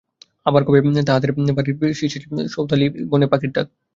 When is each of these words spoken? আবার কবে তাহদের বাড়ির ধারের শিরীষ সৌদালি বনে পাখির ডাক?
আবার 0.45 0.61
কবে 0.63 0.79
তাহদের 1.01 1.31
বাড়ির 1.49 1.75
ধারের 1.75 1.97
শিরীষ 1.99 2.23
সৌদালি 2.47 2.85
বনে 3.09 3.27
পাখির 3.27 3.51
ডাক? 3.51 3.67